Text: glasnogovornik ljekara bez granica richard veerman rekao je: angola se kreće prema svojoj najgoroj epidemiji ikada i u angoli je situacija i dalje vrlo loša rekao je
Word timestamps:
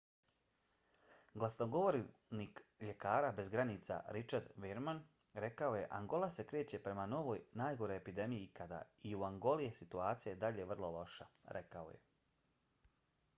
glasnogovornik 1.41 2.61
ljekara 2.85 3.29
bez 3.41 3.45
granica 3.57 3.97
richard 4.17 4.49
veerman 4.65 5.01
rekao 5.47 5.75
je: 5.81 5.85
angola 5.99 6.29
se 6.39 6.45
kreće 6.55 6.79
prema 6.89 7.05
svojoj 7.11 7.45
najgoroj 7.65 8.01
epidemiji 8.05 8.47
ikada 8.51 8.81
i 9.11 9.15
u 9.21 9.27
angoli 9.31 9.69
je 9.73 9.77
situacija 9.85 10.35
i 10.39 10.45
dalje 10.49 10.69
vrlo 10.75 10.91
loša 11.01 11.29
rekao 11.59 11.87
je 11.97 12.03